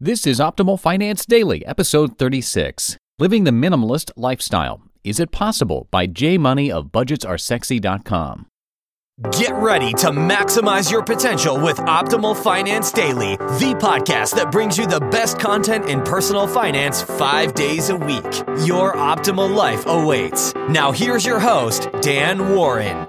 [0.00, 4.80] This is Optimal Finance Daily, episode 36 Living the Minimalist Lifestyle.
[5.02, 5.88] Is it possible?
[5.90, 8.46] by J Money of BudgetsAreSexy.com.
[9.32, 14.86] Get ready to maximize your potential with Optimal Finance Daily, the podcast that brings you
[14.86, 18.44] the best content in personal finance five days a week.
[18.64, 20.54] Your optimal life awaits.
[20.68, 23.04] Now, here's your host, Dan Warren.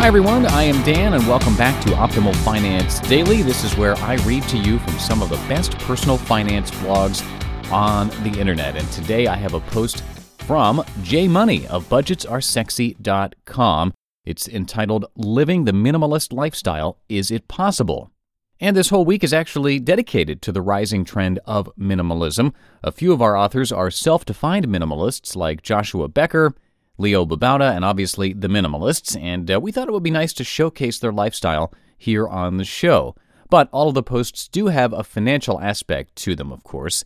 [0.00, 0.46] Hi, everyone.
[0.46, 3.42] I am Dan, and welcome back to Optimal Finance Daily.
[3.42, 7.22] This is where I read to you from some of the best personal finance blogs
[7.70, 8.76] on the internet.
[8.76, 10.02] And today I have a post
[10.38, 13.92] from J Money of BudgetsAreSexy.com.
[14.24, 18.10] It's entitled Living the Minimalist Lifestyle Is It Possible?
[18.58, 22.54] And this whole week is actually dedicated to the rising trend of minimalism.
[22.82, 26.54] A few of our authors are self defined minimalists like Joshua Becker.
[27.00, 30.44] Leo Babauta, and obviously the Minimalists, and uh, we thought it would be nice to
[30.44, 33.14] showcase their lifestyle here on the show.
[33.48, 37.02] But all of the posts do have a financial aspect to them, of course.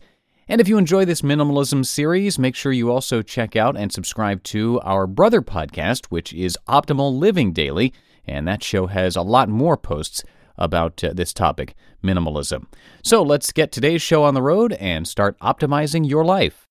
[0.49, 4.43] And if you enjoy this minimalism series, make sure you also check out and subscribe
[4.43, 7.93] to our brother podcast, which is Optimal Living Daily,
[8.27, 10.23] and that show has a lot more posts
[10.57, 12.65] about uh, this topic, minimalism.
[13.01, 16.67] So let's get today's show on the road and start optimizing your life.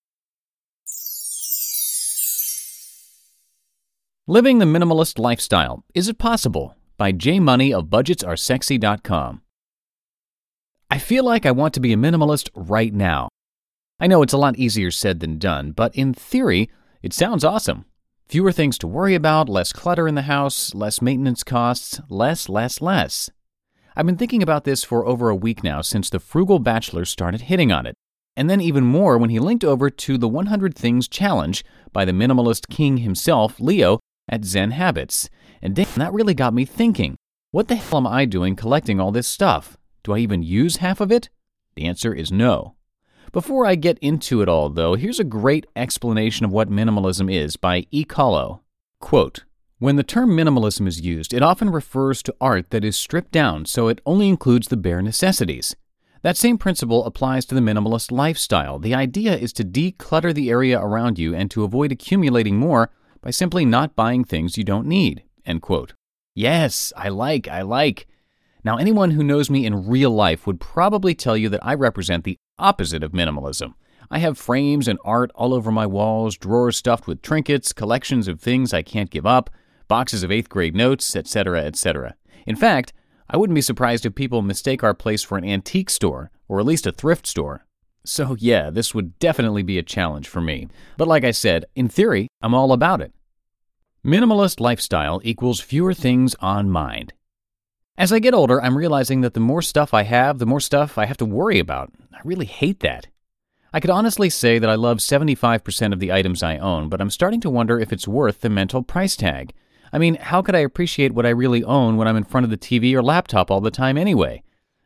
[4.26, 6.74] Living the Minimalist Lifestyle Is It Possible?
[6.96, 9.42] by J Money of BudgetsAreSexy.com.
[10.90, 13.28] I feel like I want to be a minimalist right now.
[14.00, 16.70] I know it's a lot easier said than done, but in theory,
[17.02, 17.84] it sounds awesome.
[18.26, 22.80] Fewer things to worry about, less clutter in the house, less maintenance costs, less, less,
[22.80, 23.28] less.
[23.94, 27.42] I've been thinking about this for over a week now since the Frugal Bachelor started
[27.42, 27.94] hitting on it,
[28.38, 31.62] and then even more when he linked over to the 100 Things Challenge
[31.92, 35.28] by the minimalist king himself, Leo, at Zen Habits.
[35.62, 37.16] And damn, that really got me thinking
[37.50, 39.76] what the hell am I doing collecting all this stuff?
[40.02, 41.30] Do I even use half of it?
[41.76, 42.74] The answer is no.
[43.30, 47.56] Before I get into it all, though, here's a great explanation of what minimalism is
[47.56, 48.60] by Ecolo.
[49.00, 49.44] Quote,
[49.78, 53.66] when the term minimalism is used, it often refers to art that is stripped down
[53.66, 55.76] so it only includes the bare necessities.
[56.22, 58.78] That same principle applies to the minimalist lifestyle.
[58.78, 62.90] The idea is to declutter the area around you and to avoid accumulating more
[63.24, 65.22] by simply not buying things you don't need.
[65.46, 65.94] End quote.
[66.34, 68.06] Yes, I like, I like.
[68.62, 72.24] Now, anyone who knows me in real life would probably tell you that I represent
[72.24, 73.74] the opposite of minimalism.
[74.10, 78.40] I have frames and art all over my walls, drawers stuffed with trinkets, collections of
[78.40, 79.48] things I can't give up,
[79.88, 82.16] boxes of eighth grade notes, etc., etc.
[82.46, 82.92] In fact,
[83.30, 86.66] I wouldn't be surprised if people mistake our place for an antique store, or at
[86.66, 87.64] least a thrift store.
[88.04, 90.68] So, yeah, this would definitely be a challenge for me.
[90.96, 93.12] But like I said, in theory, I'm all about it.
[94.04, 97.14] Minimalist lifestyle equals fewer things on mind.
[97.96, 100.98] As I get older, I'm realizing that the more stuff I have, the more stuff
[100.98, 101.92] I have to worry about.
[102.12, 103.06] I really hate that.
[103.72, 107.10] I could honestly say that I love 75% of the items I own, but I'm
[107.10, 109.54] starting to wonder if it's worth the mental price tag.
[109.92, 112.50] I mean, how could I appreciate what I really own when I'm in front of
[112.50, 114.42] the TV or laptop all the time anyway?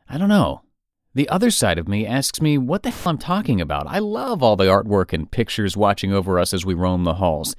[0.08, 0.62] I don't know.
[1.18, 3.88] The other side of me asks me what the hell I'm talking about.
[3.88, 7.56] I love all the artwork and pictures watching over us as we roam the halls.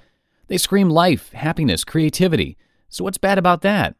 [0.47, 2.55] They scream life, happiness, creativity.
[2.87, 3.97] So what's bad about that?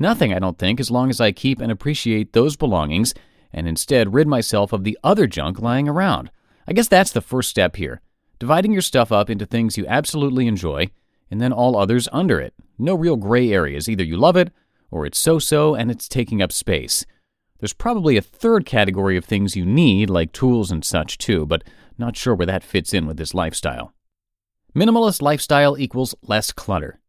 [0.00, 3.14] Nothing, I don't think, as long as I keep and appreciate those belongings
[3.52, 6.32] and instead rid myself of the other junk lying around.
[6.66, 8.00] I guess that's the first step here
[8.40, 10.88] dividing your stuff up into things you absolutely enjoy
[11.30, 12.52] and then all others under it.
[12.80, 13.88] No real gray areas.
[13.88, 14.50] Either you love it
[14.90, 17.06] or it's so so and it's taking up space.
[17.60, 21.64] There's probably a third category of things you need, like tools and such too, but
[21.98, 23.92] not sure where that fits in with this lifestyle.
[24.76, 27.00] Minimalist lifestyle equals less clutter.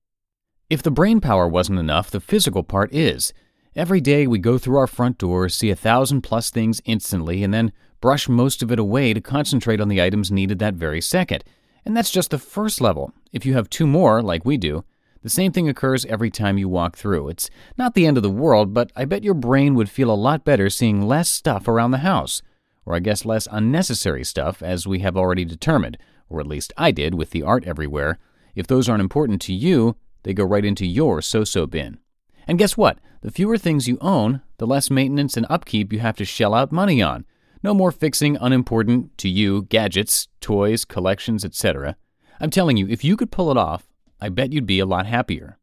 [0.69, 3.33] If the brain power wasn't enough, the physical part is.
[3.75, 7.53] Every day we go through our front door, see a thousand plus things instantly, and
[7.53, 11.43] then brush most of it away to concentrate on the items needed that very second.
[11.85, 13.13] And that's just the first level.
[13.31, 14.83] If you have two more, like we do,
[15.21, 17.29] the same thing occurs every time you walk through.
[17.29, 20.15] It's not the end of the world, but I bet your brain would feel a
[20.15, 22.41] lot better seeing less stuff around the house.
[22.85, 25.97] Or I guess less unnecessary stuff, as we have already determined,
[26.29, 28.17] or at least I did with the art everywhere.
[28.55, 31.99] If those aren't important to you, they go right into your so so bin.
[32.47, 32.99] And guess what?
[33.21, 36.71] The fewer things you own, the less maintenance and upkeep you have to shell out
[36.71, 37.25] money on.
[37.61, 41.97] No more fixing unimportant to you gadgets, toys, collections, etc.
[42.39, 43.88] I'm telling you, if you could pull it off,
[44.21, 45.57] I bet you'd be a lot happier.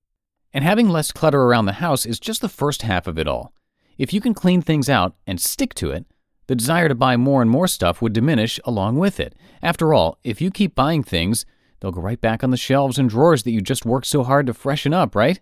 [0.53, 3.53] And having less clutter around the house is just the first half of it all.
[3.99, 6.07] If you can clean things out and stick to it,
[6.47, 9.35] the desire to buy more and more stuff would diminish along with it.
[9.63, 11.45] After all, if you keep buying things,
[11.81, 14.47] they'll go right back on the shelves and drawers that you just worked so hard
[14.47, 15.41] to freshen up, right?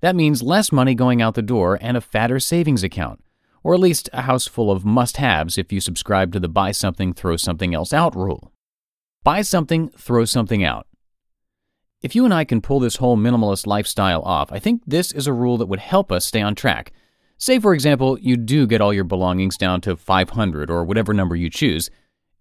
[0.00, 3.22] That means less money going out the door and a fatter savings account,
[3.62, 6.72] or at least a house full of must haves if you subscribe to the buy
[6.72, 8.52] something, throw something else out rule.
[9.22, 10.87] Buy something, throw something out.
[12.00, 15.26] If you and I can pull this whole minimalist lifestyle off, I think this is
[15.26, 16.92] a rule that would help us stay on track.
[17.38, 21.34] Say, for example, you do get all your belongings down to 500 or whatever number
[21.34, 21.90] you choose,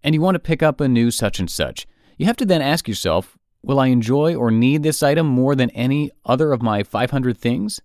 [0.04, 1.88] and you want to pick up a new such and such.
[2.18, 5.71] You have to then ask yourself, will I enjoy or need this item more than
[5.71, 7.81] any other of my 500 things?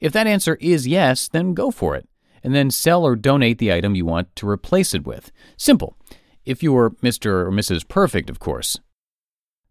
[0.00, 2.06] If that answer is yes, then go for it,
[2.42, 5.32] and then sell or donate the item you want to replace it with.
[5.56, 5.96] Simple.
[6.44, 7.46] If you were Mr.
[7.46, 7.88] or Mrs.
[7.88, 8.78] Perfect, of course.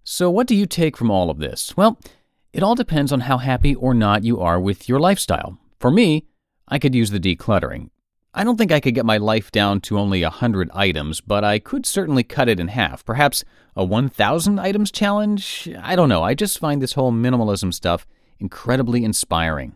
[0.08, 1.76] So, what do you take from all of this?
[1.76, 2.00] Well,
[2.54, 5.58] it all depends on how happy or not you are with your lifestyle.
[5.80, 6.28] For me,
[6.68, 7.90] I could use the decluttering.
[8.32, 11.58] I don't think I could get my life down to only 100 items, but I
[11.58, 13.04] could certainly cut it in half.
[13.04, 13.44] Perhaps
[13.76, 15.68] a 1,000 items challenge?
[15.82, 16.22] I don't know.
[16.22, 18.06] I just find this whole minimalism stuff
[18.40, 19.76] incredibly inspiring.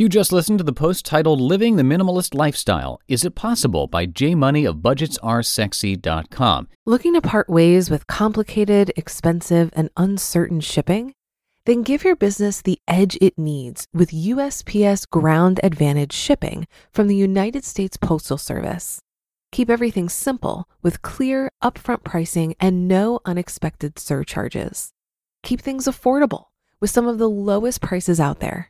[0.00, 4.06] You just listened to the post titled Living the Minimalist Lifestyle Is It Possible by
[4.06, 6.68] J Money of BudgetsAreSexy.com.
[6.86, 11.12] Looking to part ways with complicated, expensive, and uncertain shipping?
[11.66, 17.16] Then give your business the edge it needs with USPS Ground Advantage shipping from the
[17.16, 19.02] United States Postal Service.
[19.52, 24.92] Keep everything simple with clear, upfront pricing and no unexpected surcharges.
[25.42, 26.44] Keep things affordable
[26.80, 28.69] with some of the lowest prices out there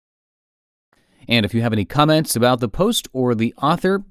[1.31, 4.03] And if you have any comments about the post or the author,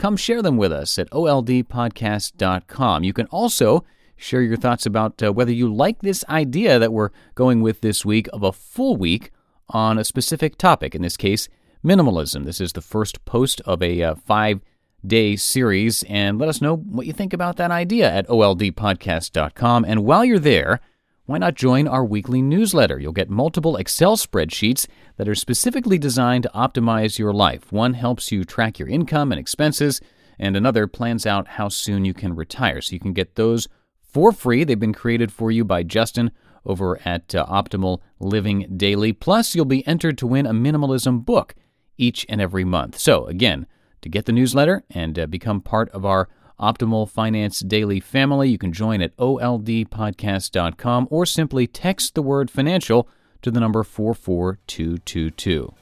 [0.00, 3.04] come share them with us at oldpodcast.com.
[3.04, 3.84] You can also
[4.16, 8.04] share your thoughts about uh, whether you like this idea that we're going with this
[8.04, 9.30] week of a full week
[9.68, 11.48] on a specific topic, in this case,
[11.84, 12.44] minimalism.
[12.44, 14.60] This is the first post of a uh, five
[15.06, 19.84] day series, and let us know what you think about that idea at oldpodcast.com.
[19.84, 20.80] And while you're there,
[21.26, 22.98] why not join our weekly newsletter?
[22.98, 27.72] You'll get multiple Excel spreadsheets that are specifically designed to optimize your life.
[27.72, 30.00] One helps you track your income and expenses,
[30.38, 32.82] and another plans out how soon you can retire.
[32.82, 33.68] So you can get those
[34.02, 34.64] for free.
[34.64, 36.30] They've been created for you by Justin
[36.66, 39.12] over at uh, Optimal Living Daily.
[39.12, 41.54] Plus, you'll be entered to win a minimalism book
[41.96, 42.98] each and every month.
[42.98, 43.66] So, again,
[44.04, 46.28] To get the newsletter and uh, become part of our
[46.58, 53.08] Optimal Finance Daily family, you can join at oldpodcast.com or simply text the word financial
[53.42, 55.74] to the number 44222.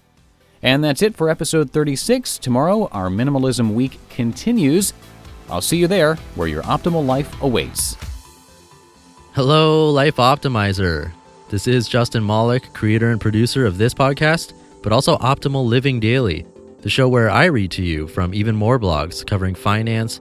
[0.63, 2.39] And that's it for episode 36.
[2.39, 4.95] Tomorrow, our minimalism week continues.
[5.51, 7.97] I'll see you there where your optimal life awaits.
[9.35, 11.13] Hello, Life Optimizer.
[11.51, 16.47] This is Justin Malik, creator and producer of this podcast, but also Optimal Living Daily,
[16.81, 20.21] the show where I read to you from even more blogs covering finance,